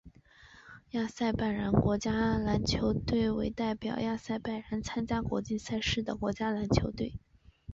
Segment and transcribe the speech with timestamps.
[0.93, 7.19] 亚塞拜然国家篮球队为代表亚塞拜然参加国际赛事的国家篮球队。